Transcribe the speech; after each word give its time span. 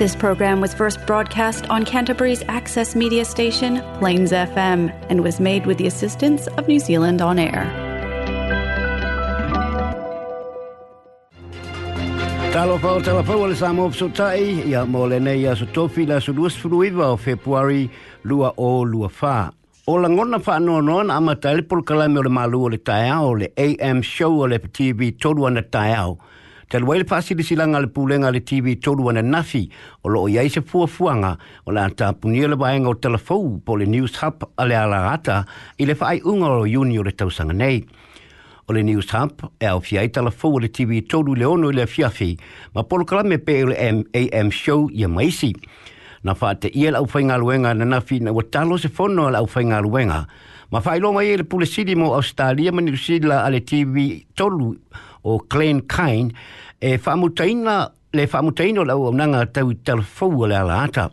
This 0.00 0.16
program 0.20 0.62
was 0.64 0.72
first 0.72 0.96
broadcast 1.08 1.66
on 1.68 1.84
Canterbury's 1.88 2.42
access 2.48 2.96
media 2.96 3.22
station, 3.26 3.82
Plains 3.98 4.32
FM, 4.32 4.84
and 5.10 5.20
was 5.22 5.38
made 5.38 5.66
with 5.66 5.76
the 5.76 5.86
assistance 5.86 6.46
of 6.56 6.66
New 6.66 6.78
Zealand 6.84 7.20
On 7.20 7.38
Air. 7.38 7.64
Talofa 12.54 12.94
talofa 13.08 13.36
le 13.46 13.54
sa 13.62 13.74
mo 13.80 13.90
sotai 13.98 14.40
ia 14.70 14.86
mo 14.94 15.04
le 15.12 15.20
nei 15.26 15.44
ia 15.44 15.54
sotofi 15.62 16.08
la 16.08 16.16
sudus 16.28 16.56
fluiva 16.62 17.10
o 17.12 17.18
februari 17.26 17.82
lua 18.24 18.54
o 18.56 18.70
lua 18.94 19.10
fa 19.18 19.36
o 19.86 19.98
langona 20.06 20.40
whanonona 20.40 21.04
no 21.04 21.12
ama 21.18 21.36
tele 21.46 21.60
pol 21.72 21.82
kalame 21.92 22.16
o 22.16 22.22
le 22.22 22.30
malu 22.40 22.64
o 22.64 22.68
le 22.72 22.78
taiao 22.90 23.28
o 23.34 23.38
le 23.42 23.48
AM 23.68 24.00
show 24.14 24.32
o 24.32 24.48
le 24.54 24.58
TV 24.80 25.12
tolu 25.18 25.44
ana 25.52 25.60
taiao 25.76 26.16
Tal 26.70 26.84
wai 26.86 27.02
pasi 27.02 27.34
di 27.34 27.42
silanga 27.42 27.78
al 27.82 27.90
puleng 27.90 28.22
al 28.22 28.38
TV 28.46 28.78
tolu 28.78 29.02
wana 29.10 29.22
nafi 29.26 29.66
o 30.04 30.08
lo 30.08 30.20
o 30.22 30.26
yai 30.30 30.46
se 30.48 30.60
fua 30.62 30.86
fuanga 30.86 31.32
ola 31.66 31.80
la 31.80 31.88
anta 31.90 32.12
punia 32.14 32.46
le 32.46 32.54
baenga 32.54 32.86
o 32.86 32.94
telefou 32.94 33.58
po 33.64 33.74
News 33.76 34.14
Hub 34.22 34.46
a 34.56 34.64
le 34.70 34.76
alarata 34.78 35.40
i 35.82 35.86
fai 35.94 36.20
unga 36.22 36.52
junior 36.70 37.02
le 37.04 37.10
tausanga 37.10 37.52
nei. 37.52 37.82
ole 38.70 38.82
News 38.84 39.10
Hub 39.12 39.50
e 39.58 39.64
au 39.66 39.80
fiai 39.80 40.10
telefou 40.12 40.54
o 40.54 40.60
TV 40.70 41.02
tolu 41.02 41.34
le 41.34 41.44
ono 41.44 41.70
le 41.72 41.88
fiafi 41.88 42.38
ma 42.72 42.84
pole 42.84 43.02
polo 43.04 43.22
kalame 43.22 43.38
pe 43.44 43.64
le 43.64 43.74
AM 44.14 44.50
show 44.52 44.88
ye 44.92 45.08
maisi. 45.08 45.50
Na 46.22 46.34
fa 46.34 46.54
te 46.54 46.68
ia 46.68 46.92
lau 46.92 47.04
fai 47.08 47.24
ngaluenga 47.24 47.74
na 47.74 47.84
nafi 47.84 48.20
na 48.22 48.30
watalo 48.30 48.78
se 48.78 48.86
fono 48.88 49.28
lau 49.28 49.46
fai 49.48 49.64
ngaluenga. 49.64 50.20
Ma 50.70 50.78
fai 50.80 51.00
longa 51.00 51.18
i 51.22 51.34
le 51.36 51.42
pule 51.42 51.66
sidi 51.66 51.96
mo 51.96 52.14
Australia 52.14 52.70
manilusidila 52.70 53.42
a 53.44 53.50
le 53.50 53.58
TV 53.58 54.22
tolu 54.36 54.70
o 55.24 55.38
Glen 55.48 55.80
Kane 55.82 56.32
e 56.80 56.96
whamutaina 56.98 57.90
le 58.12 58.26
whamutaino 58.32 58.84
lau 58.86 59.06
au 59.08 59.14
nanga 59.14 59.44
tau 59.46 59.70
i 59.70 59.74
talafau 59.76 60.46
le 60.48 60.56
ala 60.56 60.82
ata. 60.88 61.10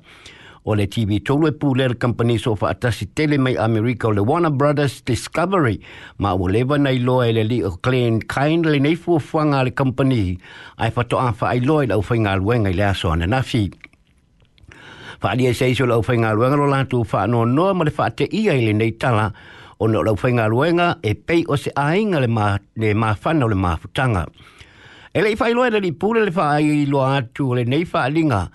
O 0.67 0.75
le 0.75 0.85
TV 0.91 1.19
tolu 1.23 1.47
e 1.47 1.51
pū 1.55 1.69
lera 1.79 1.95
company 1.95 2.35
so 2.37 2.51
wha 2.59 2.73
atasi 2.73 3.05
tele 3.15 3.37
mai 3.39 3.53
Amerika 3.55 4.07
o 4.07 4.11
le 4.11 4.19
Warner 4.23 4.49
Brothers 4.51 4.97
Discovery 5.01 5.77
ma 6.17 6.33
o 6.35 6.47
lewa 6.51 6.75
nei 6.79 6.99
loa 6.99 7.27
e 7.27 7.31
le 7.33 7.43
li 7.43 7.61
o 7.63 7.71
Glen 7.83 8.17
Kane 8.25 8.63
le 8.73 8.79
nei 8.79 8.95
fuafuanga 8.97 9.61
le 9.63 9.71
company 9.73 10.37
ai 10.77 10.89
whato 10.93 11.19
a 11.19 11.31
wha 11.39 11.47
ai 11.49 11.59
loa 11.63 11.83
i 11.83 11.87
lau 11.87 12.01
whainga 12.03 12.35
luenga 12.39 12.69
i 12.71 12.77
le 12.77 12.83
aso 12.83 13.09
ana 13.11 13.25
nafi. 13.27 13.69
Wha 15.23 15.31
alia 15.31 15.49
e 15.51 15.53
seiso 15.53 15.85
lau 15.85 16.01
whainga 16.03 16.33
luenga 16.35 16.59
lo 16.59 16.67
lātu 16.67 16.99
wha 17.05 17.25
noa 17.27 17.73
ma 17.73 17.85
le 17.87 17.93
wha 17.97 18.09
te 18.09 18.27
ia 18.27 18.57
i 18.59 18.67
le 18.67 18.73
nei 18.73 18.91
tala 18.91 19.31
o 19.79 19.87
na 19.87 20.01
lau 20.05 20.15
whainga 20.21 20.47
luenga 20.49 20.95
e 21.03 21.13
pei 21.15 21.43
o 21.47 21.57
se 21.57 21.71
ainga 21.75 22.19
le 22.19 22.27
ma, 22.27 22.57
ma 23.01 23.15
whana 23.23 23.45
o 23.45 23.49
le 23.49 23.55
ma 23.55 23.75
futanga. 23.77 24.25
E 25.13 25.21
lei 25.21 25.35
whai 25.39 25.53
loa 25.53 25.69
li 25.79 25.91
pūre 25.91 26.25
le 26.25 26.31
whai 26.33 26.63
i 26.63 26.87
atu 27.17 27.53
le 27.55 27.63
nei 27.63 27.85
whai 27.93 28.11
linga. 28.11 28.47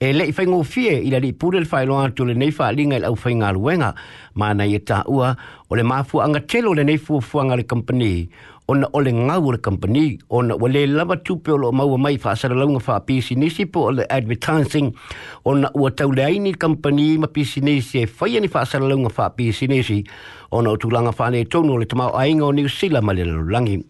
E 0.00 0.12
le 0.12 0.24
whai 0.36 0.46
ngō 0.46 0.64
fie 0.66 0.94
i 1.00 1.08
le 1.10 1.18
ni 1.20 1.32
pūre 1.32 1.60
le 1.62 1.66
whai 1.70 1.86
loa 1.86 2.06
atu 2.08 2.24
le 2.26 2.34
nei 2.34 2.52
whai 2.58 2.74
linga 2.74 2.96
i 2.96 3.00
lau 3.00 3.14
whai 3.14 3.34
ngā 3.34 3.48
ruenga. 3.54 3.94
Mā 4.36 4.52
nei 4.54 4.74
e 4.76 4.80
ua 5.08 5.34
o 5.70 5.74
le 5.74 5.82
mā 5.82 6.04
fuanga 6.04 6.40
telo 6.46 6.74
le 6.74 6.84
nei 6.84 6.98
fuanga 6.98 7.56
le 7.56 7.62
company 7.66 8.28
ona 8.66 8.88
ole 8.96 9.12
ngau 9.12 9.52
le 9.52 9.58
company 9.60 10.16
ona 10.32 10.56
wale 10.56 10.86
lava 10.88 11.16
tupe 11.20 11.52
o 11.52 11.56
lo 11.60 11.68
mau 11.72 11.98
mai 12.00 12.16
fa 12.16 12.32
sa 12.34 12.48
launga 12.48 12.80
fa 12.80 12.96
pisi 13.00 13.34
nisi 13.36 13.66
po 13.68 13.90
le 13.92 14.06
advertising 14.08 14.88
ona 15.44 15.68
ua 15.76 15.90
tau 15.92 16.08
le 16.16 16.24
aini 16.24 16.54
company 16.56 17.18
ma 17.20 17.28
pisi 17.28 17.60
nisi 17.60 18.00
e 18.08 18.08
fai 18.08 18.36
ani 18.40 18.48
fa 18.48 18.64
sa 18.64 18.78
launga 18.80 19.10
fa 19.16 19.28
pisi 19.36 19.66
nisi 19.68 19.98
ona 20.48 20.70
o 20.72 20.76
tulanga 20.80 21.12
fa 21.12 21.28
ne 21.28 21.44
tonu 21.44 21.76
le 21.76 21.84
tamau 21.86 22.16
ainga 22.16 22.44
o 22.48 22.52
ni 22.56 22.64
usila 22.64 23.02
ma 23.04 23.12
le 23.12 23.24
lulangi 23.28 23.84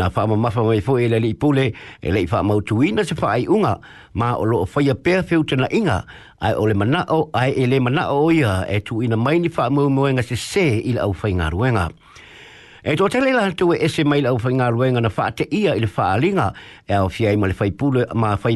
na 0.00 0.08
fa 0.08 0.24
ma 0.24 0.32
mafa 0.36 0.64
mai 0.64 0.80
fo 0.80 0.96
e 0.96 1.04
ele 1.04 1.20
li 1.20 1.34
pule 1.36 1.68
ele 2.00 2.24
fa 2.24 2.40
ma 2.40 2.56
tuina 2.64 3.04
se 3.04 3.12
fa 3.14 3.36
ai 3.36 3.44
unga 3.44 3.74
ma 4.16 4.32
o 4.40 4.48
lo 4.48 4.64
fa 4.64 4.80
ia 4.80 4.94
pe 4.96 5.20
fe 5.28 5.36
utena 5.44 5.68
inga 5.78 6.06
ai 6.40 6.56
ole 6.56 6.72
mana 6.72 7.04
o 7.12 7.28
ai 7.36 7.52
ele 7.52 7.76
mana 7.84 8.08
o 8.16 8.32
ia 8.32 8.64
e 8.64 8.80
tuina 8.80 9.16
mai 9.20 9.36
ni 9.44 9.52
fa 9.52 9.68
mo 9.68 9.84
mo 9.92 10.08
nga 10.08 10.22
se 10.24 10.36
se 10.40 10.64
il 10.90 10.96
au 10.98 11.12
fa 11.12 11.28
inga 11.28 11.50
ruenga 11.52 11.90
E 12.82 12.94
tō 12.96 13.10
tele 13.12 13.34
la 13.36 13.42
tu 13.52 13.74
e 13.76 13.88
se 13.92 14.02
mai 14.08 14.22
lau 14.24 14.38
whai 14.40 14.54
ngā 14.56 14.70
ruenga 14.72 15.02
na 15.04 15.10
wha 15.12 15.26
te 15.36 15.44
ia 15.52 15.74
i 15.76 15.82
le 15.82 15.88
wha 15.92 16.06
e 16.88 16.94
au 16.96 17.10
fiai 17.12 17.36
ma 17.36 17.46
le 17.50 17.54
whai 17.58 17.72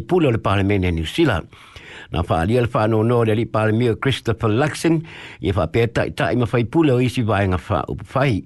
pule, 0.01 0.31
le 0.31 0.39
parlemene 0.39 0.91
New 0.93 1.05
Zealand. 1.05 1.45
Na 2.11 2.23
wha 2.27 2.41
alia 2.41 2.63
le 2.63 2.69
wha 2.73 2.87
no 2.87 3.03
le 3.23 3.35
li 3.35 3.45
parlemio 3.45 3.97
Christopher 4.01 4.49
Luxon 4.49 4.97
i 5.43 5.51
e 5.53 5.53
wha 5.53 5.67
pēta 5.69 6.07
i 6.09 6.15
tai 6.17 6.35
ma 6.37 6.47
fai 6.47 6.65
pule 6.65 6.93
o 6.95 7.01
isi 7.01 7.21
vai 7.23 7.49
ngā 7.49 7.59
wha 7.69 7.83
upu 7.87 8.07
whai. 8.17 8.41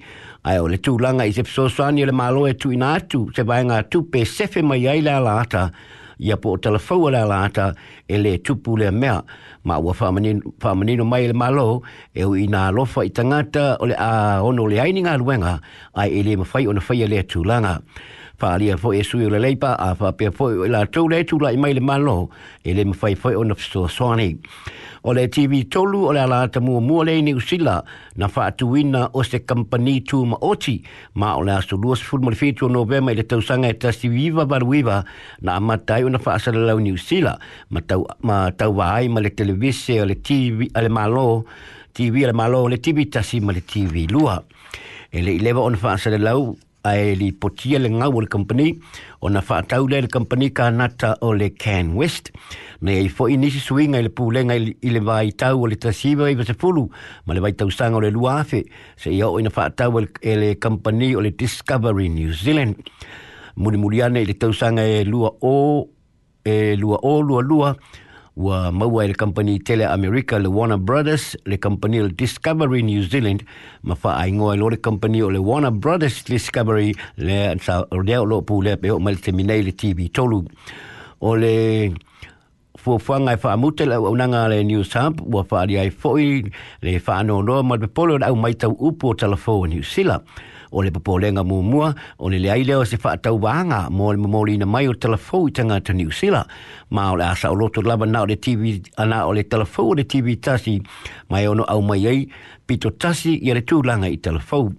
Ai 0.44 0.58
o 0.58 0.66
le 0.66 0.80
tū 0.82 0.96
langa 0.98 1.24
i 1.24 1.32
se 1.32 1.46
pso 1.46 1.68
swani 1.70 2.04
le 2.04 2.12
mālo 2.12 2.50
tu 2.58 2.72
ina 2.74 2.96
atu 2.98 3.28
se 3.36 3.42
vai 3.46 3.62
ngā 3.62 3.84
tu 3.88 4.02
pe 4.02 4.24
sefe 4.26 4.62
mai 4.66 4.84
ai 4.88 4.98
la 5.06 5.20
lata 5.20 5.70
la 5.70 5.70
ia 6.18 6.36
po 6.36 6.50
o 6.54 6.56
talafaua 6.58 7.10
la 7.14 7.22
lata 7.32 7.66
e 8.08 8.16
lē 8.24 8.32
tupu 8.44 8.76
lea 8.80 8.90
mea 8.90 9.22
ma 9.64 9.74
ua 9.82 9.92
faamanino 9.94 11.04
mai 11.12 11.26
le 11.30 11.34
malo 11.42 11.82
e 12.14 12.24
ui 12.24 12.44
ina 12.44 12.70
lofa 12.76 13.00
i 13.08 13.10
tangata 13.18 13.64
o 13.82 13.86
le 13.90 13.94
a 14.10 14.42
ono 14.48 14.66
le 14.70 14.76
ainiga 14.82 15.12
aluega 15.14 15.54
ae 16.00 16.10
i 16.18 16.22
lē 16.26 16.32
mafai 16.40 16.66
ona 16.70 16.80
faia 16.80 17.06
le 17.06 17.22
tulaga 17.30 17.72
faalia 18.38 18.76
foʻi 18.78 19.00
e 19.00 19.04
sui 19.04 19.26
o 19.26 19.30
lelei 19.34 19.56
pa 19.58 19.72
a 19.74 19.96
faapea 19.98 20.30
foʻi 20.30 20.58
o 20.60 20.64
e 20.64 20.68
i 20.70 20.70
latou 20.70 21.08
le 21.10 21.24
tulaʻi 21.26 21.58
mai 21.58 21.72
le 21.74 21.82
malo 21.82 22.28
e 22.62 22.70
lē 22.70 22.84
mafai 22.86 23.16
foʻi 23.18 23.34
ona 23.34 23.54
fesoasoa 23.58 24.14
nei 24.20 24.36
o 25.02 25.10
le 25.12 25.24
tv 25.26 25.64
tolu 25.66 26.04
o 26.06 26.12
le 26.14 26.20
ala 26.22 26.44
tamuamua 26.46 27.04
lei 27.08 27.22
niusila 27.26 27.82
na 28.16 28.28
faatuina 28.28 29.08
o 29.12 29.24
se 29.26 29.40
kampani 29.42 29.96
tumaoti 30.06 30.76
ma 31.18 31.34
o 31.34 31.42
le 31.42 31.52
aso 31.58 31.74
27 31.82 32.70
novema 32.70 33.10
i 33.12 33.18
le 33.18 33.26
tausaga 33.26 33.72
e 33.74 33.74
tasiiva 33.74 34.46
valuiva 34.46 35.02
na 35.42 35.58
amata 35.58 35.98
ai 35.98 36.04
ona 36.06 36.22
faasalalau 36.22 36.78
niusila 36.78 37.34
ma 37.74 37.82
tauvā 38.50 38.86
ai 39.02 39.08
ma 39.10 39.20
le 39.20 39.34
televise 39.34 39.98
o 40.00 40.04
le 40.06 40.14
tv 40.14 40.70
a 40.78 40.86
le 40.86 40.94
malo 40.94 41.42
tv 41.90 42.22
a 42.22 42.30
le 42.30 42.38
malo 42.38 42.62
o 42.62 42.68
le 42.70 42.78
tv 42.78 43.10
tasi 43.10 43.40
ma 43.42 43.50
le 43.50 43.66
tv 43.66 44.06
lua 44.14 44.38
e 45.10 45.26
leʻi 45.26 45.42
lewa 45.42 45.66
ona 45.66 45.76
faasalalau 45.76 46.54
ai 46.84 47.14
li 47.18 47.32
potia 47.32 47.78
le 47.80 47.88
ngau 47.90 48.20
le 48.20 48.26
company 48.30 48.78
ona 49.22 49.40
fa 49.42 49.54
whaatau 49.58 49.88
le 49.88 50.06
company 50.06 50.50
ka 50.52 50.68
nata 50.70 51.16
o 51.26 51.32
le 51.34 51.50
Can 51.50 51.94
West 51.96 52.30
na 52.80 52.92
i 52.92 53.08
fo 53.08 53.26
inisi 53.26 53.58
swing 53.60 53.96
i 53.98 54.02
le 54.06 54.10
pūlenga 54.14 54.54
i 54.56 54.90
le 54.94 55.00
vai 55.00 55.30
tau 55.32 55.64
o 55.64 55.66
le 55.66 55.74
tasiva 55.76 56.30
i 56.30 56.36
vasa 56.38 56.54
fulu 56.54 56.86
ma 57.26 57.34
le 57.34 57.40
vai 57.40 57.52
tau 57.54 57.68
sanga 57.70 57.98
o 57.98 58.00
le 58.00 58.10
luafe 58.10 58.62
se 58.96 59.10
i 59.10 59.20
o 59.22 59.38
ina 59.40 59.50
whaatau 59.50 59.98
e, 60.00 60.06
e 60.22 60.34
le 60.36 60.54
company 60.58 61.14
o 61.14 61.20
le 61.20 61.30
Discovery 61.34 62.08
New 62.08 62.30
Zealand 62.32 62.76
muri 63.56 63.76
muri 63.76 64.02
ane 64.02 64.22
i 64.22 64.26
le 64.26 64.34
tau 64.36 64.52
sanga 64.52 64.86
e 64.86 65.02
lua 65.04 65.34
o 65.42 65.88
e 66.46 66.76
lua 66.78 66.98
o 67.02 67.20
lua, 67.20 67.42
lua 67.42 67.74
wa 68.38 68.70
maua 68.72 69.06
le 69.06 69.14
company 69.18 69.58
Tele 69.58 69.84
America 69.86 70.38
le 70.38 70.46
Warner 70.48 70.78
Brothers 70.78 71.34
le 71.44 71.58
company 71.58 71.98
le 71.98 72.10
Discovery 72.14 72.82
New 72.86 73.02
Zealand 73.02 73.42
ma 73.82 73.96
fa 73.98 74.14
ai 74.14 74.30
ngoi 74.32 74.56
lo 74.56 74.68
le 74.70 74.78
company 74.78 75.20
o 75.22 75.28
le 75.30 75.38
Warner 75.42 75.72
Brothers 75.74 76.22
Discovery 76.24 76.94
le 77.18 77.56
sa 77.60 77.82
o 77.90 77.98
le 77.98 78.14
lo 78.22 78.40
pu 78.42 78.62
le 78.62 78.76
pe 78.76 78.90
o 78.94 79.00
mal 79.02 79.18
terminal 79.18 79.64
le 79.66 79.74
TV 79.74 80.06
tolu 80.10 80.44
o 81.18 81.34
le 81.34 81.90
fu 82.78 82.96
fanga 83.02 83.34
fa 83.36 83.54
e 83.58 83.58
mute 83.58 83.82
le 83.84 83.96
unanga 83.98 84.46
le 84.48 84.62
New 84.62 84.82
Sam 84.86 85.14
wa 85.26 85.42
fa 85.42 85.62
ai 85.66 85.90
foi 85.90 86.46
le 86.80 86.98
fa 87.02 87.22
no 87.26 87.40
no 87.42 87.60
ma 87.64 87.74
pe 87.76 87.88
polo 87.90 88.14
au 88.24 88.36
mai 88.38 88.54
tau 88.54 88.70
upo 88.78 89.16
telefone 89.18 89.74
New 89.74 89.82
Zealand 89.82 90.22
o 90.70 90.82
le 90.82 90.90
popolenga 90.92 91.42
mumua 91.44 91.94
o 92.18 92.28
le 92.30 92.38
leai 92.38 92.64
leo 92.66 92.84
se 92.84 92.96
faatau 92.96 93.38
vaaga 93.38 93.88
mo 93.90 94.10
le 94.46 94.56
na 94.58 94.66
mai 94.66 94.86
o 94.88 94.92
telefou 94.94 95.48
i 95.48 95.52
New 95.58 95.98
niusila 96.04 96.44
ma 96.90 97.12
o 97.12 97.16
le 97.16 97.24
a 97.24 97.32
saʻoloto 97.34 97.82
lava 97.84 98.06
na 98.06 98.22
o 98.22 98.26
le 98.26 98.36
tv 98.36 98.82
ana 98.96 99.26
o 99.26 99.32
le 99.32 99.42
telefou 99.42 99.90
o 99.92 99.94
le 99.94 100.04
tv 100.04 100.36
tasi 100.40 100.82
mai 101.30 101.46
ono 101.46 101.64
au 101.64 101.82
mai 101.82 102.06
ei 102.06 102.28
pito 102.66 102.90
tasi 102.90 103.36
ia 103.38 103.54
le 103.54 103.60
tulaga 103.62 104.06
i 104.06 104.16
telefou 104.18 104.72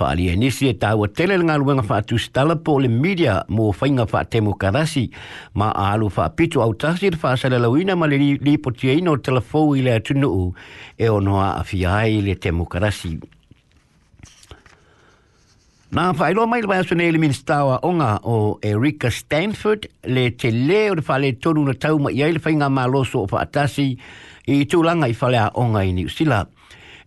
faaalia 0.00 0.36
nisi 0.36 0.68
e 0.70 0.74
tāua 0.80 1.08
tele 1.12 1.36
le 1.36 1.44
galuega 1.44 1.82
faatusitala 1.84 2.56
po 2.56 2.78
le 2.80 2.88
media 2.88 3.44
mo 3.48 3.72
faiga 3.72 4.06
faatemokarasi 4.08 5.10
ma 5.54 5.68
aalu 5.76 6.08
faapito 6.10 6.62
au 6.62 6.72
tasi 6.74 7.06
i 7.08 7.10
le 7.10 7.16
faasalalauina 7.20 7.96
ma 7.96 8.06
le 8.06 8.16
lipotiaina 8.40 9.12
o 9.12 9.16
telefou 9.18 9.76
i 9.76 9.84
le 9.84 9.98
atunuu 10.00 10.54
e 10.98 11.08
onoa 11.08 11.58
aafia 11.60 11.92
ai 11.94 12.20
le 12.22 12.34
temokarasi 12.34 13.18
Nā 15.90 16.04
whae 16.14 16.28
loa 16.38 16.46
mai 16.46 16.60
lewaya 16.62 16.84
sone 16.86 17.02
ele 17.10 17.18
minstawa 17.18 17.80
o 17.82 17.88
ngā 17.98 18.10
o 18.30 18.34
Erika 18.62 19.08
Stanford 19.10 19.88
le 20.06 20.28
te 20.38 20.52
le 20.54 20.84
o 20.92 20.94
te 21.00 21.02
whale 21.08 21.32
tonu 21.42 21.64
na 21.66 21.74
tauma 21.82 22.12
i 22.14 22.28
le 22.30 22.38
whainga 22.44 22.68
mā 22.70 22.84
loso 22.86 23.24
o 23.24 23.26
whaatasi 23.32 23.86
i 24.54 24.58
tūlanga 24.70 25.08
i 25.10 25.16
whalea 25.18 25.48
o 25.58 25.64
ngā 25.72 25.82
i 25.88 25.96
ni 25.96 26.04
usila. 26.06 26.44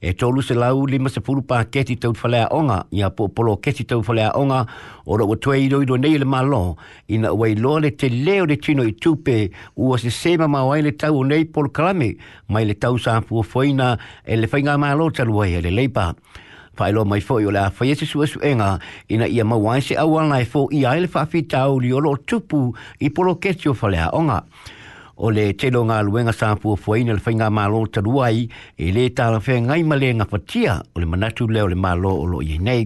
E 0.04 0.12
tolu 0.20 0.44
se 0.44 0.58
lau 0.60 0.84
lima 0.92 1.08
se 1.14 1.24
pulu 1.24 1.46
pā 1.48 1.62
keti 1.72 1.96
tau 2.04 2.12
whalea 2.12 2.50
o 2.52 2.60
ngā 2.68 2.82
i 3.00 3.06
a 3.08 3.14
pōpolo 3.16 3.56
keti 3.64 3.88
tau 3.88 4.04
whalea 4.04 4.34
o 4.36 4.44
ngā 4.52 4.60
o 5.06 5.22
rau 5.24 5.32
atue 5.40 5.62
i 5.64 5.72
roido 5.72 5.96
nei 6.04 6.20
le 6.20 6.28
mā 6.28 6.44
lo 6.44 6.62
i 7.08 7.24
na 7.24 7.32
uai 7.32 7.56
loa 7.56 7.86
le 7.88 7.94
te 7.96 8.12
le 8.12 8.42
o 8.44 8.50
le 8.52 8.60
tino 8.60 8.84
i 8.84 8.92
tūpe 9.00 9.40
ua 9.80 9.96
se 10.04 10.12
sema 10.12 10.52
mā 10.52 10.66
wai 10.68 10.84
le 10.84 10.92
tau 11.00 11.24
o 11.24 11.24
nei 11.24 11.48
polo 11.56 11.72
kalame 11.72 12.18
mai 12.52 12.68
le 12.68 12.76
tau 12.84 13.00
sā 13.00 13.22
pua 13.24 13.48
whaina 13.54 13.94
e 14.28 14.44
le 14.44 14.52
whainga 14.52 14.76
mā 14.84 14.92
lo 15.00 15.08
taruai 15.12 15.54
e 15.54 15.64
le 15.70 15.72
leipa. 15.72 16.10
Whaelo 16.78 17.06
mai 17.06 17.20
fōi 17.20 17.46
o 17.46 17.52
lea 17.54 17.70
whai 17.78 17.92
e 17.92 17.96
se 17.96 18.06
sua 18.06 18.26
su 18.28 18.40
enga 18.42 18.80
ina 19.08 19.28
ia 19.28 19.46
mawai 19.46 19.82
se 19.82 19.96
awanai 19.96 20.42
e 20.44 20.50
fō 20.54 20.62
i 20.74 20.80
aile 20.90 21.08
whawhi 21.16 21.44
tau 21.54 21.78
li 21.84 21.92
olo 21.94 22.16
tupu 22.18 22.62
i 23.00 23.10
polo 23.12 23.36
ketio 23.36 23.74
whalea 23.82 24.10
onga 24.12 24.42
o 25.24 25.30
le 25.32 25.44
telo 25.56 25.86
ngā 25.88 26.02
luenga 26.04 26.34
sā 26.36 26.50
pua 26.60 26.76
pua 26.76 26.98
ina 27.00 27.14
le 27.16 27.22
whainga 27.24 27.48
mālo 27.54 27.86
ta 27.88 28.02
luai 28.04 28.50
e 28.76 28.90
le 28.92 29.06
tāna 29.16 29.40
whea 29.46 29.62
ngai 29.64 29.84
male 29.88 30.10
ngā 30.20 30.26
whatia 30.32 30.74
o 30.96 31.00
le 31.00 31.08
manatu 31.08 31.46
leo 31.48 31.70
le 31.72 31.78
mālo 31.80 32.12
o 32.12 32.26
lo 32.28 32.42
i 32.44 32.58
nei. 32.60 32.82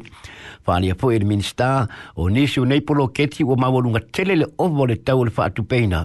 Whānia 0.68 0.94
po 0.94 1.10
e 1.12 1.18
le 1.18 1.26
minister 1.26 1.88
o 2.16 2.28
nisio 2.30 2.66
nei 2.70 2.82
polo 2.86 3.08
keti 3.10 3.42
o 3.44 3.56
mawalunga 3.58 4.04
tele 4.14 4.36
le 4.44 4.52
ovo 4.62 4.86
le 4.86 4.96
tau 5.02 5.26
le 5.26 5.34
whaatu 5.34 5.66
peina. 5.66 6.04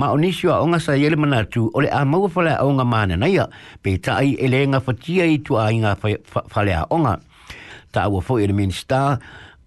Ma 0.00 0.08
o 0.12 0.16
nisio 0.16 0.54
a 0.56 0.62
onga 0.64 0.80
sa 0.80 0.96
i 0.96 1.04
e 1.04 1.10
le 1.12 1.20
manatu 1.20 1.68
o 1.74 1.84
le 1.84 1.92
a 1.92 2.00
maua 2.04 2.30
whale 2.34 2.54
a 2.56 2.64
onga 2.64 2.84
mana 2.88 3.16
naia 3.20 3.44
pe 3.84 3.98
tai 4.00 4.36
e 4.40 4.48
le 4.48 4.64
ngā 4.72 4.80
whatia 4.88 5.28
i 5.28 5.38
tu 5.44 5.58
a 5.60 5.68
inga 5.70 5.92
whale 6.00 6.76
a 6.80 6.86
onga. 6.88 7.18
Tā 7.92 8.08
ua 8.08 8.24
e 8.42 8.46
le 8.48 8.54
minister 8.56 9.18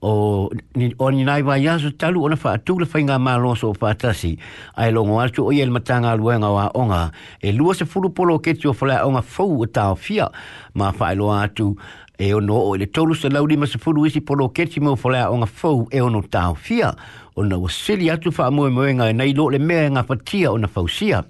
o 0.02 0.50
ni 0.76 0.94
o 1.00 1.10
ni 1.12 1.24
nai 1.24 1.42
vai 1.42 1.64
yasu 1.66 1.90
talu 1.98 2.24
ona 2.26 2.36
fa 2.38 2.58
tu 2.60 2.78
le 2.80 2.86
fainga 2.86 3.18
ma 3.20 3.38
lo 3.38 3.56
so 3.56 3.74
fa 3.74 3.94
tasi 3.96 4.38
ai 4.78 4.92
longo 4.92 5.18
atu 5.20 5.48
o 5.50 5.50
yel 5.52 5.70
matanga 5.72 6.14
luenga 6.16 6.52
wa 6.54 6.70
onga 6.78 7.12
e 7.42 7.52
lua 7.52 7.74
se 7.76 7.86
fulu 7.86 8.14
polo 8.14 8.38
ke 8.40 8.54
tio 8.54 8.74
fa 8.74 9.02
onga 9.06 9.22
fo 9.26 9.46
uta 9.48 9.96
fia 9.96 10.30
ma 10.76 10.92
fa 10.92 11.14
lo 11.18 11.32
atu 11.34 11.74
e 12.20 12.32
ono 12.34 12.54
o 12.56 12.76
le 12.78 12.86
tolu 12.86 13.16
se 13.16 13.30
laudi 13.30 13.58
ma 13.58 13.66
se 13.66 13.80
fulu 13.82 14.06
isi 14.06 14.22
polo 14.22 14.50
ke 14.50 14.68
tio 14.70 14.96
fa 14.96 15.10
la 15.10 15.32
onga 15.32 15.46
fo 15.50 15.88
e 15.90 16.00
ono 16.02 16.22
ta 16.30 16.54
fia 16.54 16.94
ona 17.36 17.58
o 17.58 17.68
sili 17.68 18.10
atu 18.14 18.32
fa 18.32 18.52
mo 18.52 18.70
mo 18.70 18.86
nga 18.86 19.12
nai 19.14 19.34
lo 19.34 19.50
le 19.50 19.58
mea 19.58 19.90
nga 19.90 20.04
fatia 20.04 20.52
ona 20.54 20.68
fa 20.68 20.82
usia 20.86 21.26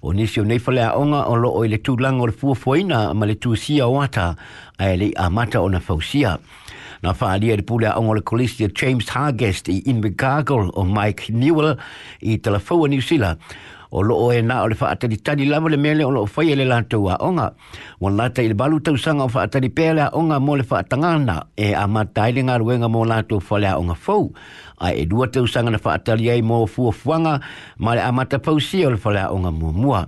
o 0.00 0.12
nisi 0.12 0.40
nei 0.40 0.58
fa 0.58 0.72
la 0.72 0.94
onga 0.96 1.26
o 1.28 1.36
lo 1.36 1.50
o 1.52 1.60
le 1.66 1.76
tu 1.82 1.92
lango 2.00 2.24
le 2.24 2.32
fuofoina 2.32 3.12
ma 3.12 3.26
le 3.28 3.36
tu 3.36 3.52
sia 3.54 3.84
wata 3.84 4.34
ai 4.80 4.96
le 4.96 5.08
amata 5.16 5.60
ona 5.60 5.80
fa 5.80 5.92
usia 5.92 6.38
na 7.02 7.12
whaalia 7.14 7.56
re 7.56 7.62
pule 7.62 7.86
a 7.86 7.94
ongole 7.98 8.20
kolisi 8.22 8.66
James 8.74 9.08
Hargest 9.10 9.68
i 9.68 9.82
Invercargill 9.86 10.70
o 10.74 10.84
Mike 10.84 11.32
Newell 11.32 11.76
i 12.22 12.38
Telefoa 12.38 12.88
New 12.88 13.00
Zealand 13.02 13.38
o 13.90 14.02
loo 14.04 14.28
e 14.34 14.42
nā 14.44 14.60
o 14.60 14.68
le 14.68 14.76
di 15.08 15.16
tani 15.16 15.46
lama 15.46 15.68
le 15.70 15.76
mele 15.76 16.02
o 16.04 16.10
loo 16.10 16.26
whaia 16.26 16.52
e 16.52 16.56
le 16.56 16.64
lantau 16.68 17.08
a 17.08 17.16
onga. 17.24 17.54
Wan 18.00 18.16
lata 18.16 18.42
i 18.42 18.52
balu 18.52 18.80
tau 18.80 18.96
sanga 18.96 19.24
o 19.24 19.28
whaatari 19.28 19.70
pēle 19.72 20.02
a 20.06 20.10
onga 20.12 20.36
mō 20.38 20.58
le 20.58 20.64
whaatangana 20.64 21.46
e 21.56 21.72
a 21.72 21.86
matai 21.88 22.32
le 22.32 22.42
ngā 22.44 22.58
ruenga 22.60 22.90
mō 22.92 23.06
lantau 23.08 23.40
whale 23.48 23.64
a 23.70 23.78
onga 23.80 23.94
fau. 23.96 24.28
A 24.80 24.92
e 24.92 25.06
dua 25.06 25.26
tau 25.28 25.46
sanga 25.46 25.70
na 25.70 25.78
whaatari 25.78 26.28
ai 26.30 26.42
mō 26.44 26.66
fuafuanga 26.68 27.40
ma 27.78 27.94
le 27.94 28.04
a 28.04 28.12
matapau 28.12 28.60
si 28.60 28.84
o 28.84 28.90
le 28.90 29.00
whale 29.04 29.24
a 29.24 29.32
onga 29.32 29.50
mua 29.56 29.72
mua 29.72 30.02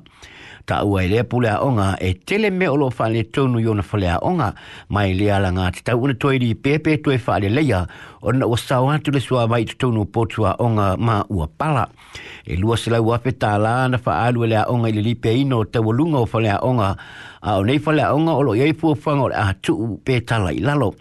ta 0.71 0.85
ua 0.87 1.03
ele 1.05 1.25
pule 1.27 1.49
a 1.51 1.59
onga 1.67 1.97
e 2.01 2.11
tele 2.27 2.47
me 2.55 2.69
olo 2.71 2.91
fale 2.95 3.23
tonu 3.35 3.59
yo 3.65 3.73
na 3.75 3.83
fale 3.83 4.07
onga 4.23 4.49
mai 4.95 5.09
le 5.19 5.27
ala 5.37 5.51
nga 5.53 5.67
ta 5.87 5.93
una 6.03 6.15
toi 6.23 6.37
di 6.43 6.51
pepe 6.65 6.93
toi 7.05 7.19
fale 7.19 7.49
leia 7.57 7.81
o 8.27 8.31
na 8.33 8.47
wasa 8.47 8.77
watu 8.87 9.11
le 9.11 9.19
sua 9.21 9.49
mai 9.51 9.65
tonu 9.81 10.05
potua 10.15 10.51
onga 10.67 10.89
ma 11.07 11.17
ua 11.37 11.47
pala 11.61 11.85
e 12.51 12.55
lua 12.63 12.77
se 12.83 12.87
lau 12.95 13.11
ape 13.15 13.33
ta 13.43 13.59
la 13.59 13.75
na 13.91 13.99
fa 13.99 14.13
alu 14.27 14.45
ele 14.47 14.57
a 14.63 14.65
onga 14.73 14.87
ili 14.95 15.03
li 15.09 15.15
pe 15.23 15.35
ino 15.43 15.59
te 15.73 15.79
walunga 15.87 16.23
o 16.23 16.27
fale 16.33 16.51
a 16.55 16.59
onga 16.71 16.89
a 17.43 17.51
o 17.59 17.67
nei 17.67 17.79
fale 17.85 18.03
a 18.07 18.15
onga 18.15 18.31
olo 18.41 18.55
yei 18.61 18.73
pua 18.79 18.95
fango 18.95 19.27
le 19.29 19.35
a 19.35 19.51
tu 19.65 19.75
pe 20.07 20.21
tala 20.29 20.55
ilalo 20.55 20.95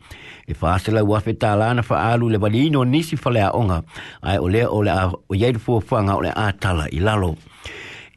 e 0.49 0.53
fa 0.57 0.79
se 0.81 0.89
lau 0.91 1.13
ape 1.13 1.37
ta 1.41 1.53
la 1.59 1.67
na 1.77 1.83
fa 1.85 1.95
alu 2.09 2.25
le 2.33 2.37
bali 2.41 2.65
ino 2.67 2.81
nisi 2.89 3.13
fale 3.23 3.37
a 3.45 3.53
onga 3.53 3.77
ai 4.25 4.37
ole 4.45 4.65
ole 4.65 4.89
a 4.89 5.05
o 5.13 5.33
yei 5.41 5.53
pua 5.61 5.77
fango 5.89 6.17
le 6.25 6.33
a 6.33 6.47
tala 6.61 6.89
ilalo 6.89 7.35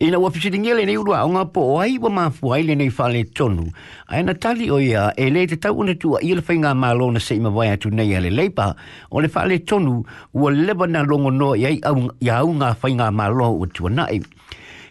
ina 0.03 0.19
wa 0.19 0.29
fisi 0.35 0.59
ngi 0.59 0.73
le 0.75 0.85
ni 0.89 0.97
ulua 0.99 1.21
nga 1.31 1.43
po 1.55 1.79
ai 1.81 1.95
wa 2.03 2.11
ma 2.11 2.25
fu 2.35 2.51
ai 2.51 2.63
le 2.67 2.75
nei 2.75 2.91
fa 2.91 3.07
le 3.07 3.21
tonu 3.39 3.63
ai 4.11 4.23
na 4.27 4.35
tali 4.43 4.67
o 4.75 4.79
ia 4.83 5.05
e 5.15 5.31
le 5.35 5.47
te 5.51 5.55
tau 5.63 5.79
na 5.87 5.95
tua 6.03 6.19
il 6.31 6.43
fainga 6.43 6.75
ma 6.75 6.91
lo 6.99 7.07
na 7.15 7.21
se 7.27 7.39
ma 7.45 7.51
wa 7.57 7.63
ya 7.71 7.77
tu 7.79 7.87
nei 7.95 8.11
ale 8.19 8.31
le 8.39 8.51
pa 8.57 8.67
o 9.15 9.23
le 9.23 9.29
fa 9.35 9.47
le 9.51 9.63
tonu 9.69 9.95
o 10.43 10.49
le 10.65 10.75
bana 10.81 11.01
longo 11.11 11.31
no 11.41 11.51
ia 11.55 11.71
au 11.91 11.99
ia 12.27 12.35
au 12.43 12.51
nga 12.59 12.75
fainga 12.81 13.07
ma 13.19 13.27
lo 13.39 13.47
o 13.63 13.67
tu 13.75 13.87
na 13.95 14.03
nai 14.11 14.19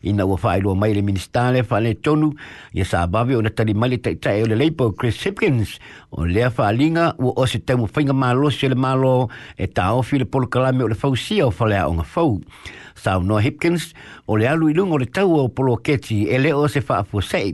ina 0.02 0.26
ua 0.26 0.38
whaelua 0.42 0.76
mai 0.76 0.94
le 0.98 1.02
ministare 1.06 1.62
whale 1.70 1.94
tonu 2.02 2.32
i 2.74 2.82
a 2.82 2.86
sābawe 2.86 3.36
o 3.38 3.42
na 3.42 3.50
tari 3.50 3.74
mali 3.74 4.00
tai 4.02 4.16
tai 4.18 4.42
o 4.44 4.48
le 4.50 4.56
leipo 4.58 4.92
Chris 4.94 5.18
Hipkins 5.24 5.76
o 6.10 6.26
lea 6.26 6.50
whaalinga 6.50 7.12
ua 7.22 7.34
o 7.38 7.46
se 7.46 7.60
taimu 7.62 7.88
whainga 7.90 8.14
mālosi 8.14 8.70
le 8.72 8.76
mālo 8.76 9.30
e 9.58 9.70
tā 9.70 9.92
ofi 9.98 10.20
le 10.22 10.26
polokalame 10.26 10.84
o 10.84 10.90
le 10.92 10.98
fausia 10.98 11.46
o 11.48 11.54
whalea 11.60 11.86
o 11.90 11.94
ngā 12.00 12.06
fau. 12.06 12.40
Sao 13.02 13.22
no 13.24 13.40
Hipkins, 13.42 13.92
o 14.30 14.36
le 14.38 14.46
alu 14.52 14.68
ilungo 14.76 14.98
le 15.00 15.08
tau 15.10 15.32
o 15.42 15.46
polo 15.50 15.78
keti 15.80 16.26
e 16.30 16.38
leo 16.38 16.68
se 16.70 16.84
whaafua 16.84 17.24
sei. 17.26 17.54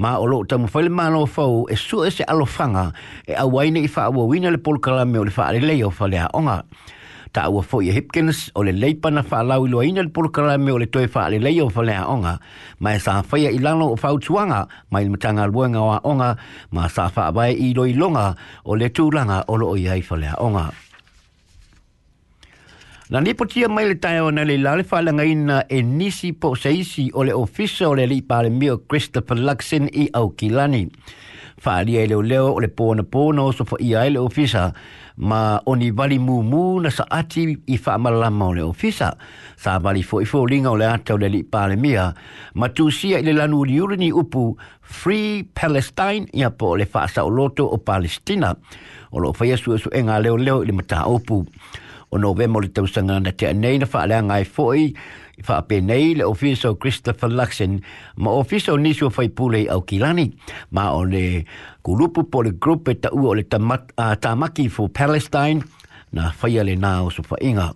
Ma 0.00 0.14
o 0.18 0.26
loo 0.26 0.46
tamu 0.48 0.70
whaile 0.72 0.88
mano 0.90 1.26
o 1.26 1.28
fau 1.30 1.66
e 1.70 1.76
sua 1.76 2.08
e 2.08 2.10
se 2.10 2.24
alofanga 2.24 2.90
e 3.26 3.34
awaine 3.36 3.82
i 3.84 3.90
whaawa 3.92 4.24
wina 4.26 4.50
le 4.50 4.58
polo 4.58 4.78
kalame 4.80 5.18
o 5.18 5.26
le 5.26 5.30
whaare 5.36 5.60
leo 5.60 5.90
whalea 5.90 6.30
onga. 6.34 6.62
onga 6.62 6.98
ta 7.32 7.46
ua 7.48 7.62
foi 7.62 7.88
e 7.88 7.92
Hipkins 7.94 8.50
o 8.54 8.62
le 8.66 8.72
leipa 8.72 9.10
na 9.10 9.22
fa 9.22 9.40
alau 9.40 9.66
ilo 9.66 9.80
aina 9.80 10.02
le 10.02 10.10
porokarame 10.10 10.70
o 10.72 10.78
le 10.78 10.86
toe 10.86 11.06
wha 11.14 11.28
le 11.30 11.38
lei 11.38 11.60
o 11.62 11.68
wha 11.70 11.82
lea 11.86 12.02
onga, 12.08 12.38
ma 12.82 12.94
e 12.94 12.98
sa 12.98 13.22
whaia 13.22 13.50
i 13.54 13.58
lano 13.58 13.94
o 13.94 14.18
tuanga 14.18 14.66
mai 14.90 15.04
le 15.04 15.10
matanga 15.10 15.46
ruenga 15.46 15.80
wa 15.80 16.00
onga, 16.04 16.36
ma 16.72 16.88
sa 16.88 17.08
fa 17.08 17.28
abai 17.30 17.54
i 17.54 17.72
loi 17.74 17.92
longa 17.94 18.34
o 18.64 18.74
le 18.74 18.88
tūlanga 18.90 19.44
o 19.48 19.56
lo 19.56 19.76
i 19.76 19.88
ai 19.88 20.02
wha 20.02 20.34
onga. 20.38 20.66
Na 23.10 23.20
nipotia 23.20 23.68
mai 23.68 23.86
le 23.88 23.94
tae 23.98 24.20
o 24.22 24.30
na 24.30 24.42
le 24.46 24.58
lale 24.62 24.82
whalanga 24.86 25.24
ina 25.26 25.64
e 25.68 25.80
nisi 25.82 26.32
po 26.32 26.54
seisi 26.54 27.08
o 27.14 27.24
le 27.26 27.32
ofisa 27.34 27.88
o 27.88 27.94
le 27.98 28.06
lipa 28.06 28.42
le 28.42 28.50
mio 28.50 28.76
Christopher 28.88 29.36
Luxin 29.38 29.88
i 29.92 30.08
au 30.14 30.30
Christopher 30.30 30.30
Luxin 30.30 30.30
i 30.30 30.30
au 30.30 30.30
kilani 30.30 30.84
faaalia 31.62 32.00
e 32.02 32.08
leoleo 32.10 32.52
o 32.56 32.60
le 32.64 32.68
ponapona 32.72 33.42
oso 33.52 33.64
faia 33.70 34.00
ai 34.00 34.10
le 34.16 34.20
ofisa 34.20 34.62
ma 35.30 35.60
o 35.68 35.74
ni 35.76 35.90
vali 35.98 36.16
mumu 36.18 36.80
na 36.80 36.90
saati 36.98 37.42
i 37.74 37.76
faamalalama 37.84 38.48
o 38.50 38.54
le 38.56 38.62
ofisa 38.70 39.08
sa 39.62 39.76
vali 39.84 40.00
foʻifoliga 40.10 40.72
o 40.72 40.76
le 40.80 40.88
ata 40.88 41.14
o 41.14 41.18
le 41.20 41.28
alii 41.28 41.44
palemia 41.52 42.04
ma 42.54 42.66
tusia 42.68 43.20
i 43.20 43.24
le 43.26 43.32
lanu 43.36 43.60
uliuli 43.60 43.96
ni 44.00 44.08
upu 44.22 44.56
free 45.02 45.44
palestine 45.58 46.24
ia 46.32 46.50
po 46.50 46.72
o 46.74 46.78
le 46.80 46.88
faasaʻoloto 46.94 47.68
o 47.76 47.76
palestina 47.76 48.56
o 49.12 49.20
loo 49.20 49.36
faia 49.38 49.60
suʻesuʻega 49.60 50.12
a 50.16 50.22
leoleo 50.24 50.58
i 50.62 50.66
le 50.66 50.72
mataupu 50.72 51.44
o 52.10 52.18
November 52.18 52.60
le 52.64 52.70
tausanga 52.74 53.18
na 53.22 53.30
te 53.38 53.46
anei 53.52 53.76
na 53.78 53.86
whaalea 53.92 54.20
ngai 54.28 54.44
fwoi 54.54 54.82
i 55.38 55.42
whaape 55.46 55.76
nei 55.82 56.14
le 56.18 56.24
ofiso 56.26 56.74
Christopher 56.82 57.30
Luxon 57.30 57.78
ma 58.22 58.30
ofiso 58.40 58.76
nisio 58.82 59.10
whai 59.16 59.30
pūlei 59.38 59.68
au 59.72 59.82
kilani 59.90 60.26
ma 60.74 60.88
o 60.96 61.04
le 61.06 61.44
kulupu 61.86 62.26
po 62.32 62.42
le 62.46 62.52
grupe 62.62 62.96
ta 63.00 63.12
ua 63.14 63.30
o 63.32 63.36
le 63.38 63.46
tamaki 64.18 64.68
for 64.68 64.88
Palestine 64.90 65.62
na 66.12 66.32
whaia 66.42 66.64
le 66.66 66.74
nā 66.76 66.96
o 67.06 67.10
so 67.14 67.22
whainga. 67.30 67.70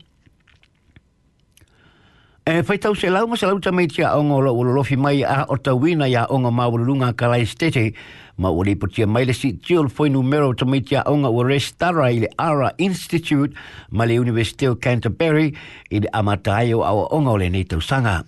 Eh, 2.44 2.60
fai 2.60 2.76
tau 2.76 2.92
se 2.92 3.08
lau 3.08 3.24
masalau 3.24 3.56
ta 3.56 3.70
mei 3.72 3.86
tia 3.88 4.10
ongo 4.18 4.36
la 4.44 4.50
ulo 4.52 4.74
lofi 4.76 4.96
mai 5.00 5.24
a 5.24 5.46
o 5.48 5.56
tawina 5.56 6.04
ya 6.06 6.26
ongo 6.28 6.50
ma 6.52 6.68
ululunga 6.68 7.14
ka 7.16 7.26
lai 7.32 7.46
stete 7.48 7.94
ma 8.36 8.50
uli 8.52 8.76
putia 8.76 9.06
mai 9.08 9.24
le 9.24 9.32
si 9.32 9.56
tio 9.56 9.82
le 9.88 9.88
foi 9.88 10.10
numero 10.12 10.52
ta 10.52 10.66
mei 10.68 10.82
tia 10.84 11.06
ongo 11.08 11.32
ua 11.32 11.46
restara 11.48 12.12
ili 12.12 12.28
Ara 12.36 12.74
Institute 12.76 13.56
ma 13.96 14.04
le 14.04 14.18
Universiteo 14.20 14.76
Canterbury 14.76 15.56
i 15.88 16.00
le 16.04 16.08
amatayo 16.12 16.84
awa 16.84 17.08
ongo 17.16 17.36
le 17.38 17.48
nei 17.48 17.64
tau 17.64 17.80
sanga 17.80 18.20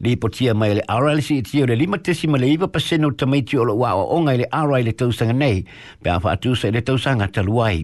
le 0.00 0.16
potia 0.16 0.54
mai 0.54 0.74
le 0.74 0.82
RLC 0.86 1.40
ti 1.42 1.60
o 1.62 1.66
le 1.66 1.74
lima 1.74 1.98
tesi 1.98 2.28
ma 2.28 2.38
le 2.38 2.46
iwa 2.46 2.68
paseno 2.70 3.10
ta 3.14 3.26
mai 3.26 3.42
ti 3.42 3.56
o 3.58 3.64
o 3.66 4.16
onga 4.16 4.36
le 4.38 4.46
RLC 4.48 4.84
le 4.84 4.92
tausanga 4.92 5.32
nei 5.34 5.64
pe 6.02 6.08
afa 6.10 6.30
atu 6.36 6.54
sa 6.54 6.70
le 6.70 6.80
tausanga 6.82 7.26
taluai 7.26 7.82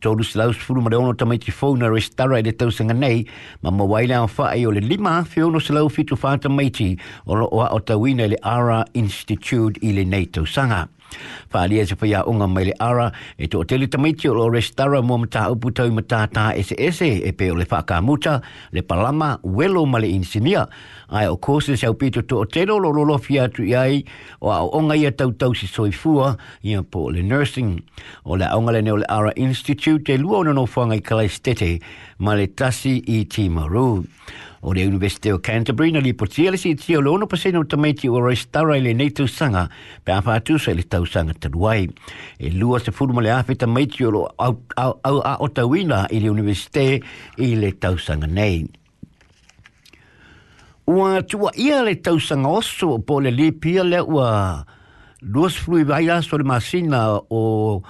to 0.00 0.12
lu 0.12 0.24
slaus 0.24 0.56
fulu 0.56 0.80
ma 0.82 0.88
le 0.90 0.96
ono 0.96 1.12
ta 1.14 1.24
mai 1.24 1.38
ti 1.38 1.52
fauna 1.52 1.88
re 1.88 2.00
stara 2.00 2.40
le 2.42 2.52
tausanga 2.56 2.92
nei 2.94 3.22
ma 3.62 3.70
ma 3.70 3.84
waila 3.84 4.22
o 4.24 4.26
fa 4.26 4.48
ai 4.50 4.66
o 4.66 4.70
le 4.72 4.80
lima 4.80 5.22
fe 5.22 5.42
ono 5.42 5.58
slau 5.60 5.88
fitu 5.88 6.16
fa 6.16 6.36
ta 6.36 6.48
mai 6.48 6.70
ti 6.70 6.96
o 7.26 7.38
wa 7.38 7.70
o 7.70 7.78
tawina 7.78 8.26
le 8.26 8.36
ARA 8.42 8.84
Institute 8.94 9.78
i 9.82 9.92
le 9.94 10.02
nei 10.04 10.26
tausanga 10.30 10.88
Fa 11.52 11.62
alia 11.64 11.86
se 11.86 11.96
faya 11.98 12.24
unga 12.30 12.46
mai 12.48 12.64
le 12.70 12.74
ara 12.80 13.10
e 13.38 13.46
to 13.48 13.62
hoteli 13.62 13.86
tamaiti 13.88 14.28
o 14.30 14.34
lo 14.34 14.48
restara 14.50 15.02
mo 15.04 15.18
mata 15.18 15.50
upu 15.50 15.72
tau 15.74 15.88
mata 15.90 16.20
ese 16.56 16.72
ese 16.78 17.08
e 17.28 17.32
pe 17.32 17.50
o 17.50 17.54
le 17.56 17.64
faka 17.64 18.00
muta 18.02 18.40
le 18.72 18.82
palama 18.82 19.38
welo 19.44 19.84
male 19.88 20.08
insinia 20.08 20.66
ai 21.10 21.26
o 21.26 21.36
kose 21.36 21.76
se 21.78 21.86
au 21.86 21.94
pito 21.94 22.22
to 22.24 22.42
hotelo 22.44 22.78
lo 22.78 22.90
lo 22.90 23.04
lo 23.04 23.18
fia 23.18 23.48
tu 23.48 23.62
iai 23.64 24.04
o 24.40 24.50
au 24.50 24.70
onga 24.78 24.94
ia 24.96 25.10
tau 25.12 25.32
tau 25.32 25.54
si 25.54 25.66
soifua 25.66 26.36
ia 26.64 26.82
po 26.82 27.08
le 27.10 27.22
nursing 27.22 27.80
o 28.24 28.36
le 28.36 28.48
onga 28.56 28.72
le 28.72 28.80
neo 28.82 28.96
le 28.96 29.06
ara 29.08 29.32
institute 29.36 30.12
e 30.12 30.18
lua 30.18 30.38
ono 30.44 30.52
no 30.52 30.64
fuanga 30.66 30.94
i 30.96 31.00
kalai 31.02 31.28
stete 31.28 31.78
tasi 32.54 33.02
i 33.06 33.24
timaru. 33.24 34.02
Ma 34.02 34.04
timaru 34.04 34.04
o 34.64 34.72
le 34.72 34.86
University 34.86 35.28
of 35.30 35.40
Canterbury 35.42 35.90
na 35.90 35.98
lipo 35.98 36.24
tia 36.30 36.50
le 36.52 36.56
si 36.56 36.74
tia 36.76 36.98
o 37.02 37.02
lono 37.02 37.26
pasena 37.26 37.58
o 37.58 37.64
tamaiti 37.66 38.06
o 38.08 38.20
Roy 38.22 38.36
Starra 38.38 38.76
le 38.78 38.92
nei 38.94 39.10
tau 39.10 39.26
sanga 39.26 39.68
pe 40.06 40.12
a 40.14 40.20
fatu 40.22 40.56
sa 40.56 40.70
le 40.72 40.84
tau 40.86 41.02
sanga 41.04 41.34
taluai. 41.34 41.88
E 42.38 42.50
lua 42.52 42.78
se 42.78 42.92
furuma 42.94 43.20
le 43.20 43.32
afe 43.34 43.56
tamaiti 43.58 44.04
o 44.06 44.10
lo 44.10 44.30
au 44.36 44.62
a 44.76 45.36
o 45.42 45.48
tawina 45.50 46.06
i 46.14 46.20
le 46.22 46.28
universite 46.30 47.02
i 47.42 47.56
le 47.58 47.72
tau 47.78 47.96
sanga 47.98 48.26
nei. 48.30 48.62
Ua 50.86 51.22
tua 51.26 51.50
ia 51.58 51.82
le 51.82 51.96
tau 52.00 52.18
sanga 52.22 52.46
osu 52.54 53.02
po 53.02 53.18
le 53.18 53.30
li 53.34 53.50
pia 53.52 53.82
le 53.82 53.98
ua 53.98 54.62
lua 55.26 55.50
se 55.50 55.58
furui 55.58 55.82
vai 55.82 56.06
masina 56.44 57.16
o 57.18 57.82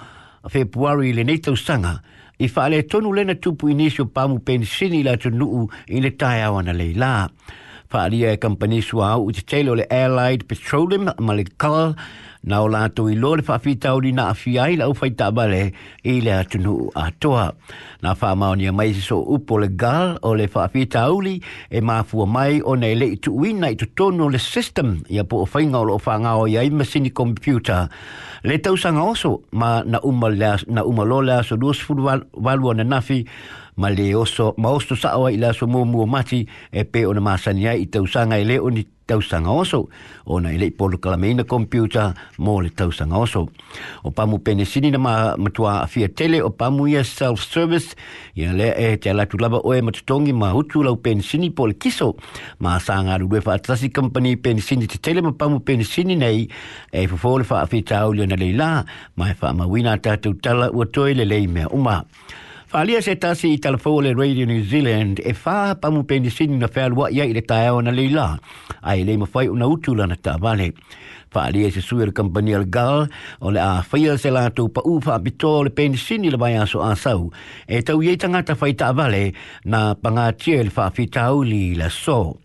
februari 0.49 1.13
le 1.13 1.21
nei 1.23 1.37
tau 1.37 1.53
sanga. 1.53 1.99
Ua 2.01 2.09
i 2.39 2.47
whaale 2.53 2.83
tonu 2.83 3.13
lena 3.13 3.35
tupu 3.35 3.69
i 3.69 3.73
nisio 3.75 4.05
pāmu 4.15 4.39
pensini 4.49 5.03
la 5.09 5.17
tunuu 5.25 5.65
i 5.97 6.01
le 6.07 6.11
tae 6.25 6.41
awana 6.49 6.73
leila 6.73 7.11
whaaria 7.93 8.31
e 8.33 8.37
kampani 8.41 8.79
sua 8.81 9.11
au 9.17 9.27
uti 9.29 9.43
teile 9.45 9.69
o 9.71 9.75
le 9.77 9.85
Allied 9.93 10.43
Petroleum 10.49 11.11
ma 11.19 11.33
le 11.37 11.43
Kal 11.61 11.93
na 12.49 12.57
o 12.65 12.67
lātou 12.67 13.07
i 13.13 13.15
lore 13.15 13.45
whaafitau 13.45 14.01
ni 14.03 14.09
na 14.17 14.31
awhi 14.33 14.55
ai 14.59 14.73
lau 14.81 14.91
whaita 14.97 15.29
abale 15.31 15.59
i 16.11 16.17
le 16.25 16.33
atunu 16.35 16.89
a 16.99 17.05
toa. 17.23 17.45
Na 18.03 18.15
wha 18.19 18.31
maonia 18.35 18.73
mai 18.75 18.89
se 18.97 19.05
so 19.05 19.21
upo 19.37 19.61
le 19.61 19.69
gal 19.79 20.17
o 20.27 20.33
le 20.35 20.49
whaafitau 20.51 21.21
li 21.23 21.37
e 21.69 21.79
māfua 21.79 22.25
mai 22.27 22.59
o 22.67 22.75
nei 22.75 22.97
le 22.97 23.11
itu 23.15 23.31
uina 23.39 23.69
i 23.71 23.77
tutono 23.79 24.27
le 24.33 24.41
system 24.43 24.97
i 25.13 25.21
apu 25.23 25.43
o 25.45 25.47
whainga 25.53 25.85
o 25.85 25.87
lo 25.93 25.99
whanga 26.03 26.33
o 26.41 26.49
i 26.51 26.57
aima 26.59 26.83
sini 26.85 27.13
computer. 27.13 27.85
Le 28.43 28.57
tausanga 28.59 29.05
oso 29.13 29.37
ma 29.51 29.77
na 29.85 30.01
umalo 30.01 31.21
le 31.21 31.37
aso 31.37 31.55
duos 31.61 31.79
furu 31.79 32.09
walua 32.33 32.73
na 32.73 32.83
nafi 32.97 33.21
ma 33.75 33.89
le 33.89 34.13
oso 34.15 34.53
ma 34.57 34.69
oso 34.69 34.95
sa 34.95 35.17
oa 35.17 35.31
ila 35.31 35.53
so 35.53 35.67
mumu 35.67 36.01
o 36.01 36.05
mati 36.05 36.45
e 36.71 36.83
pe 36.83 37.05
ona 37.07 37.21
masania 37.21 37.73
i 37.73 37.85
tausanga 37.87 38.37
ele 38.37 38.59
oni 38.59 38.83
tausanga 39.07 39.49
oso 39.49 39.87
ona 40.25 40.51
ele 40.53 40.67
i 40.69 40.71
polo 40.71 40.97
kalameina 40.97 41.43
kompiuta 41.43 42.13
mo 42.37 42.61
le 42.61 42.69
tausanga 42.69 43.17
oso 43.17 43.49
o 44.03 44.11
pamu 44.11 44.37
pene 44.39 44.65
sini 44.65 44.91
na 44.91 44.99
ma 44.99 45.13
matua 45.37 45.79
a 45.81 45.87
fia 45.87 46.07
tele 46.07 46.41
o 46.41 46.49
pamu 46.49 46.87
ia 46.87 47.03
self 47.03 47.41
service 47.41 47.95
ia 48.35 48.53
le 48.53 48.69
e 48.77 48.97
te 48.97 49.09
alatu 49.09 49.37
laba 49.37 49.59
oe 49.65 49.81
matutongi 49.81 50.33
ma 50.33 50.53
utu 50.53 50.83
lau 50.83 50.95
pene 50.95 51.21
sini 51.21 51.49
po 51.49 51.67
le 51.67 51.73
kiso 51.73 52.13
ma 52.59 52.77
sa 52.79 53.01
ngā 53.01 53.17
rurue 53.21 53.41
fa 53.41 53.57
atasi 53.57 53.89
company 53.89 54.35
pene 54.35 54.61
sini 54.61 54.85
te 54.87 55.01
tele 55.01 55.21
ma 55.21 55.33
pamu 55.33 55.59
pene 55.65 55.83
sini 55.83 56.15
nei 56.15 56.45
e 56.93 57.07
fufole 57.07 57.43
fa 57.43 57.63
a 57.65 57.65
fia 57.65 57.81
tau 57.83 58.13
lio 58.13 58.25
na 58.29 58.35
leila 58.37 58.85
ma 59.17 59.31
e 59.31 59.33
fa 59.33 59.53
ma 59.53 59.65
wina 59.65 59.97
tatu 59.97 60.35
tala 60.37 60.69
ua 60.69 60.85
toi 60.85 61.13
le 61.17 61.25
lei 61.25 61.47
mea 61.47 61.69
umaa 61.73 62.05
Whalia 62.73 63.03
se 63.05 63.13
tasi 63.17 63.51
i 63.53 63.57
talafole 63.61 64.13
Radio 64.17 64.47
New 64.49 64.63
Zealand 64.65 65.19
e 65.21 65.35
wha 65.45 65.75
pamu 65.77 66.01
pende 66.09 66.31
sini 66.33 66.57
na 66.57 66.65
whea 66.73 66.87
lua 66.89 67.11
ia 67.13 67.23
i 67.29 67.33
le 67.33 67.41
tae 67.45 67.69
na 67.85 67.91
le 67.93 68.07
la. 68.09 68.35
Ai 68.81 69.03
le 69.05 69.13
ma 69.17 69.27
whai 69.31 69.45
una 69.47 69.67
utu 69.69 69.93
lana 69.93 70.15
ta 70.17 70.37
vale. 70.41 70.73
Whalia 71.31 71.69
se 71.69 71.81
sui 71.81 72.01
le 72.03 72.11
kampani 72.11 72.55
al 72.55 72.65
gal 72.67 73.05
o 73.45 73.51
le 73.53 73.59
a 73.61 73.85
whaia 73.87 74.17
se 74.17 74.31
la 74.33 74.49
tau 74.49 74.71
pa 74.73 74.81
ufa 74.89 75.13
a 75.13 75.19
bito 75.19 75.61
le 75.63 75.69
pende 75.69 75.97
sini 75.97 76.31
le 76.33 76.37
mai 76.37 76.57
aso 76.57 76.81
a 76.81 76.95
sau. 76.95 77.29
E 77.69 77.81
tau 77.85 78.01
iei 78.01 78.15
tangata 78.17 78.57
whai 78.57 78.73
ta 78.73 78.89
vale 78.91 79.31
na 79.65 79.93
pangatia 79.93 80.63
le 80.65 80.71
wha 80.73 80.89
fitauli 80.89 81.75
la 81.77 81.89
soo 81.93 82.39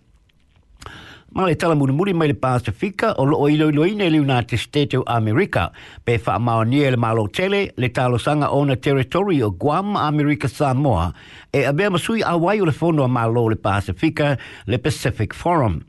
ma 1.33 1.45
le 1.45 1.55
tala 1.55 1.75
muri 1.77 1.93
muri 1.93 2.13
mai 2.17 2.29
le 2.33 2.35
Pasifika 2.35 3.13
o 3.19 3.25
lo 3.25 3.49
ilo 3.53 3.69
ilo 3.69 3.85
ina 3.87 4.09
le 4.09 4.19
United 4.21 4.57
States 4.59 4.95
of 4.97 5.05
America 5.07 5.71
pe 6.05 6.17
fa 6.19 6.39
maonia 6.39 6.91
le 6.91 6.97
malo 6.97 7.27
tele 7.27 7.69
le 7.77 7.89
talosanga 7.89 8.49
o 8.49 8.65
na 8.65 8.75
territory 8.77 9.43
o 9.43 9.51
Guam 9.53 9.97
America 9.97 10.49
Samoa 10.49 11.13
e 11.53 11.67
abe 11.69 11.89
masui 11.93 12.23
a 12.25 12.35
wai 12.37 12.61
o 12.61 12.65
le 12.65 12.73
fondo 12.73 13.05
a 13.05 13.09
malo 13.09 13.49
le 13.49 13.57
Pasifika 13.57 14.39
le 14.67 14.79
Pacific 14.79 15.35
Forum 15.35 15.83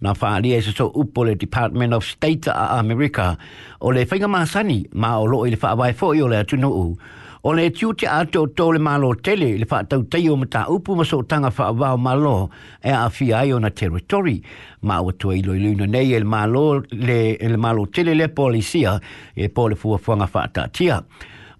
na 0.00 0.14
fa 0.14 0.32
ali 0.36 0.54
e 0.54 0.60
so 0.62 0.86
upo 0.96 1.24
le 1.24 1.34
Department 1.34 1.92
of 1.92 2.04
State 2.04 2.48
a 2.48 2.78
America 2.78 3.36
o 3.80 3.90
le 3.90 4.06
whainga 4.08 4.26
maasani 4.28 4.86
ma 4.94 5.18
o 5.20 5.24
lo 5.26 5.44
ilo 5.46 5.56
fa 5.56 5.76
awai 5.76 5.92
fo 5.92 6.14
i 6.16 6.22
o 6.22 6.26
le 6.28 6.40
atunu 6.40 6.72
u 6.72 6.98
O 7.46 7.52
le 7.54 7.68
tiu 7.70 7.92
te 7.94 8.06
ato 8.10 8.46
tō 8.58 8.64
le 8.74 8.80
malo 8.82 9.12
tele, 9.14 9.52
le 9.60 9.66
wha 9.70 9.82
tau 9.84 10.02
teio 10.02 10.34
ma 10.36 10.64
upu 10.74 10.96
maso 10.96 11.22
tanga 11.22 11.50
fa 11.50 11.68
avao 11.68 11.96
malo 11.96 12.50
e 12.82 12.90
a 12.90 13.08
fi 13.10 13.32
ai 13.32 13.52
na 13.60 13.70
territory 13.70 14.42
Ma 14.82 15.00
o 15.00 15.12
tua 15.12 15.36
ilo 15.36 15.54
ilo 15.54 15.68
ino 15.68 15.84
nei 15.84 16.20
malo, 16.22 16.82
le, 16.90 17.36
el 17.38 17.56
malo 17.58 17.86
tele 17.86 18.14
le 18.14 18.28
policia 18.28 19.00
e 19.34 19.48
pole 19.48 19.74
fu 19.74 19.96
fu 19.98 20.12
nga 20.14 20.26
tātia. 20.26 20.72
tia 20.72 21.04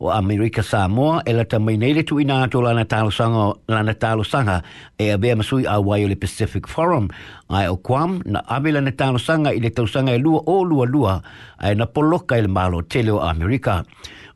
o 0.00 0.12
Amerika 0.12 0.62
Samoa 0.62 1.22
e 1.26 1.32
la 1.32 1.44
tamai 1.44 1.76
nei 1.76 1.92
le 1.92 2.02
tuina 2.04 2.42
ato 2.44 2.62
lana 2.62 2.84
talo 2.84 3.10
sanga, 3.10 3.54
lana 3.68 3.94
talo 3.94 4.22
sanga 4.22 4.62
e 4.96 5.10
a 5.10 5.18
bea 5.18 5.34
masui 5.36 5.66
a 5.66 5.80
wai 5.80 6.06
le 6.06 6.14
Pacific 6.14 6.68
Forum 6.68 7.08
ai 7.50 7.66
o 7.66 7.76
Kwam 7.76 8.22
na 8.24 8.40
ave 8.46 8.70
lana 8.72 8.92
talo 8.92 9.18
sanga 9.18 9.50
i 9.50 9.58
le 9.58 9.70
tau 9.70 9.86
sanga 9.86 10.14
e 10.14 10.18
lua 10.18 10.42
o 10.46 10.62
lua 10.62 10.86
lua 10.86 11.20
ai 11.58 11.74
na 11.74 11.86
poloka 11.86 12.36
i 12.38 12.38
e 12.38 12.42
le 12.42 12.48
malo 12.48 12.80
tele 12.82 13.10
o 13.10 13.18
Amerika 13.18 13.82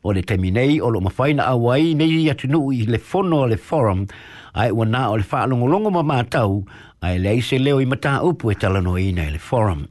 o 0.03 0.11
le 0.13 0.23
temi 0.23 0.51
nei 0.51 0.81
o 0.81 0.89
lo 0.91 1.01
mawhai 1.01 1.35
na 1.37 1.45
a 1.55 1.79
nei 1.95 2.27
i 2.27 2.31
atu 2.31 2.49
nuu 2.51 2.73
i 2.73 2.85
le 2.85 2.99
fono 2.99 3.45
o 3.47 3.47
le 3.47 3.57
forum 3.57 4.07
ai 4.55 4.71
ua 4.73 4.85
nā 4.85 5.11
o 5.11 5.17
le 5.17 5.23
whaalongolongo 5.23 5.91
ma 5.93 6.03
mātau 6.03 6.65
ai 7.03 7.19
le 7.19 7.29
aise 7.39 7.59
leo 7.59 7.79
i 7.81 7.87
mata 7.87 8.19
upu 8.27 8.51
e 8.51 8.55
talano 8.55 8.97
i 8.99 9.13
nei 9.13 9.31
le 9.31 9.39
forum. 9.39 9.87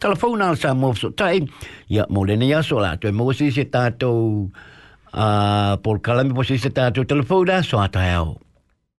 Talafou 0.00 0.34
nā 0.38 0.50
le 0.52 0.56
sa 0.58 0.74
mōfso 0.78 1.10
tai, 1.14 1.40
ia 1.90 2.06
mōlene 2.10 2.42
iaso 2.46 2.78
la 2.82 2.92
atu 2.98 3.06
e 3.08 3.12
mōsi 3.14 3.50
se 3.54 3.64
tātou... 3.70 4.48
Tato 4.50 4.70
Uh, 5.12 5.20
ah, 5.20 5.72
Paul 5.84 6.00
Cullen, 6.00 6.26
mi 6.32 6.32
posi 6.32 6.56
se 6.56 6.72
tātou 6.72 7.04
telefona, 7.12 7.60
so 7.70 7.84
atai 7.84 8.16
au. 8.22 8.36